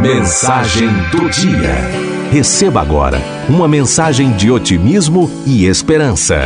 [0.00, 1.74] Mensagem do dia.
[2.30, 6.36] Receba agora uma mensagem de otimismo e esperança.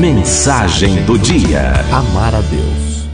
[0.00, 1.72] Mensagem do dia.
[1.92, 3.08] Amar a Deus.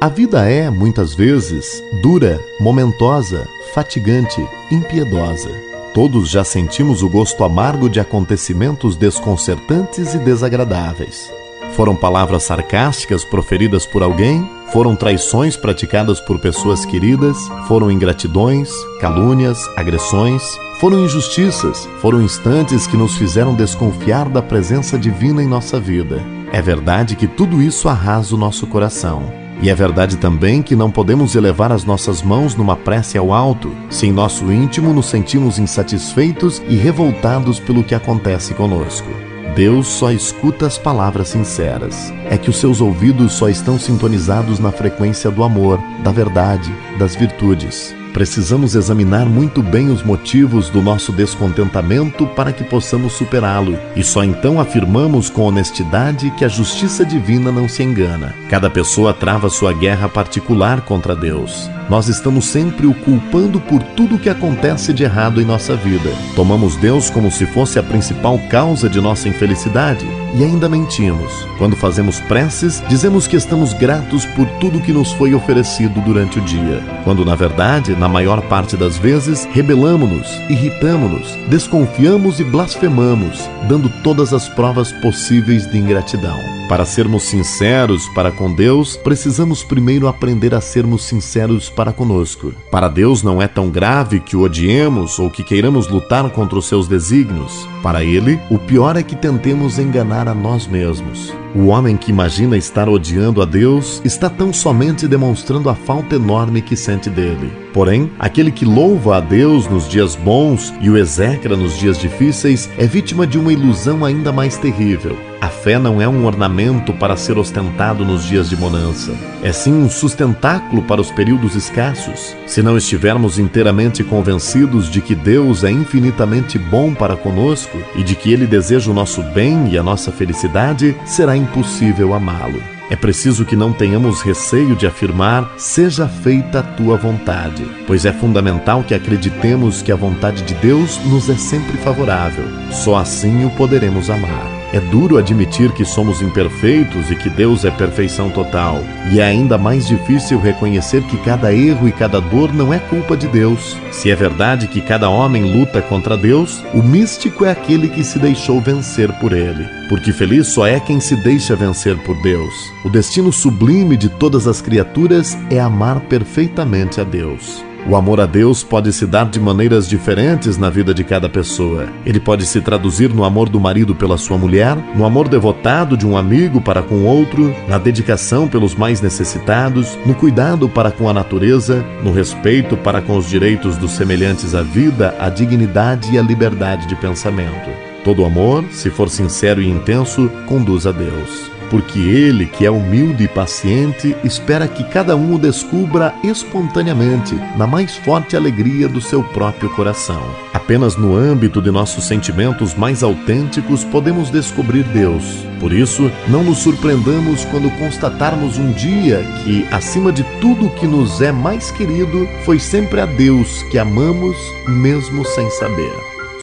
[0.00, 5.50] A vida é, muitas vezes, dura, momentosa, fatigante, impiedosa.
[5.92, 11.32] Todos já sentimos o gosto amargo de acontecimentos desconcertantes e desagradáveis.
[11.72, 14.55] Foram palavras sarcásticas proferidas por alguém?
[14.72, 17.36] Foram traições praticadas por pessoas queridas?
[17.68, 18.68] Foram ingratidões,
[19.00, 20.42] calúnias, agressões?
[20.80, 21.88] Foram injustiças?
[22.00, 26.22] Foram instantes que nos fizeram desconfiar da presença divina em nossa vida.
[26.52, 29.32] É verdade que tudo isso arrasa o nosso coração.
[29.62, 33.72] E é verdade também que não podemos elevar as nossas mãos numa prece ao alto,
[33.88, 39.08] se em nosso íntimo nos sentimos insatisfeitos e revoltados pelo que acontece conosco.
[39.56, 42.12] Deus só escuta as palavras sinceras.
[42.28, 47.16] É que os seus ouvidos só estão sintonizados na frequência do amor, da verdade, das
[47.16, 47.96] virtudes.
[48.12, 54.22] Precisamos examinar muito bem os motivos do nosso descontentamento para que possamos superá-lo, e só
[54.22, 58.34] então afirmamos com honestidade que a justiça divina não se engana.
[58.50, 61.70] Cada pessoa trava sua guerra particular contra Deus.
[61.88, 66.10] Nós estamos sempre o culpando por tudo o que acontece de errado em nossa vida.
[66.34, 71.32] Tomamos Deus como se fosse a principal causa de nossa infelicidade e ainda mentimos.
[71.58, 76.42] Quando fazemos preces, dizemos que estamos gratos por tudo que nos foi oferecido durante o
[76.42, 83.88] dia, quando na verdade, na maior parte das vezes, rebelamos-nos, irritamos-nos, desconfiamos e blasfemamos, dando
[84.02, 86.56] todas as provas possíveis de ingratidão.
[86.68, 92.52] Para sermos sinceros para com Deus, precisamos primeiro aprender a sermos sinceros para conosco.
[92.70, 96.66] Para Deus não é tão grave que o odiemos ou que queiramos lutar contra os
[96.66, 97.68] seus desígnios.
[97.82, 101.32] Para Ele, o pior é que tentemos enganar a nós mesmos.
[101.54, 106.62] O homem que imagina estar odiando a Deus está tão somente demonstrando a falta enorme
[106.62, 107.52] que sente dele.
[107.72, 112.68] Porém, aquele que louva a Deus nos dias bons e o execra nos dias difíceis
[112.78, 115.16] é vítima de uma ilusão ainda mais terrível.
[115.40, 119.12] A fé não é um ornamento para ser ostentado nos dias de bonança.
[119.42, 122.34] É sim um sustentáculo para os períodos escassos.
[122.46, 128.14] Se não estivermos inteiramente convencidos de que Deus é infinitamente bom para conosco e de
[128.14, 132.76] que Ele deseja o nosso bem e a nossa felicidade, será impossível amá-lo.
[132.88, 138.12] É preciso que não tenhamos receio de afirmar: seja feita a tua vontade, pois é
[138.12, 142.44] fundamental que acreditemos que a vontade de Deus nos é sempre favorável.
[142.70, 144.55] Só assim o poderemos amar.
[144.76, 148.84] É duro admitir que somos imperfeitos e que Deus é perfeição total.
[149.10, 153.16] E é ainda mais difícil reconhecer que cada erro e cada dor não é culpa
[153.16, 153.74] de Deus.
[153.90, 158.18] Se é verdade que cada homem luta contra Deus, o místico é aquele que se
[158.18, 159.66] deixou vencer por ele.
[159.88, 162.52] Porque feliz só é quem se deixa vencer por Deus.
[162.84, 167.64] O destino sublime de todas as criaturas é amar perfeitamente a Deus.
[167.88, 171.86] O amor a Deus pode se dar de maneiras diferentes na vida de cada pessoa.
[172.04, 176.04] Ele pode se traduzir no amor do marido pela sua mulher, no amor devotado de
[176.04, 181.14] um amigo para com outro, na dedicação pelos mais necessitados, no cuidado para com a
[181.14, 186.22] natureza, no respeito para com os direitos dos semelhantes à vida, à dignidade e à
[186.22, 187.70] liberdade de pensamento.
[188.02, 193.24] Todo amor, se for sincero e intenso, conduz a Deus porque ele, que é humilde
[193.24, 199.22] e paciente, espera que cada um o descubra espontaneamente, na mais forte alegria do seu
[199.22, 200.22] próprio coração.
[200.52, 205.46] Apenas no âmbito de nossos sentimentos mais autênticos podemos descobrir Deus.
[205.60, 211.20] Por isso, não nos surpreendamos quando constatarmos um dia que, acima de tudo que nos
[211.20, 214.36] é mais querido, foi sempre a Deus que amamos,
[214.68, 216.05] mesmo sem saber.